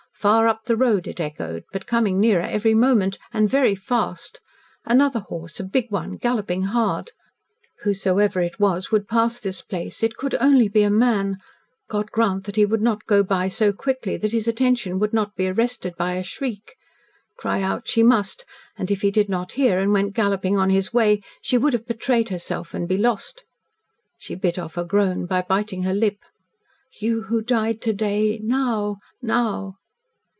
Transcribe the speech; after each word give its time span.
Far 0.21 0.47
up 0.47 0.65
the 0.65 0.77
road 0.77 1.07
it 1.07 1.19
echoed, 1.19 1.63
but 1.71 1.87
coming 1.87 2.19
nearer 2.19 2.43
every 2.43 2.75
moment, 2.75 3.17
and 3.33 3.49
very 3.49 3.73
fast. 3.73 4.39
Another 4.85 5.21
horse 5.21 5.59
a 5.59 5.63
big 5.63 5.89
one 5.89 6.15
galloping 6.15 6.61
hard. 6.61 7.09
Whosoever 7.81 8.39
it 8.39 8.59
was 8.59 8.91
would 8.91 9.07
pass 9.07 9.39
this 9.39 9.63
place; 9.63 10.03
it 10.03 10.17
could 10.17 10.35
only 10.39 10.67
be 10.67 10.83
a 10.83 10.91
man 10.91 11.39
God 11.89 12.11
grant 12.11 12.43
that 12.43 12.55
he 12.55 12.65
would 12.67 12.83
not 12.83 13.07
go 13.07 13.23
by 13.23 13.47
so 13.47 13.73
quickly 13.73 14.15
that 14.15 14.31
his 14.31 14.47
attention 14.47 14.99
would 14.99 15.11
not 15.11 15.35
be 15.35 15.47
arrested 15.47 15.95
by 15.97 16.11
a 16.13 16.21
shriek! 16.21 16.75
Cry 17.39 17.63
out 17.63 17.87
she 17.87 18.03
must 18.03 18.45
and 18.77 18.91
if 18.91 19.01
he 19.01 19.09
did 19.09 19.27
not 19.27 19.53
hear 19.53 19.79
and 19.79 19.91
went 19.91 20.13
galloping 20.13 20.55
on 20.55 20.69
his 20.69 20.93
way 20.93 21.23
she 21.41 21.57
would 21.57 21.73
have 21.73 21.87
betrayed 21.87 22.29
herself 22.29 22.75
and 22.75 22.87
be 22.87 22.95
lost. 22.97 23.43
She 24.19 24.35
bit 24.35 24.59
off 24.59 24.77
a 24.77 24.85
groan 24.85 25.25
by 25.25 25.41
biting 25.41 25.81
her 25.81 25.95
lip. 25.95 26.19
"You 26.99 27.23
who 27.23 27.41
died 27.41 27.81
to 27.81 27.93
day 27.93 28.39
now 28.43 28.97
now!" 29.23 29.77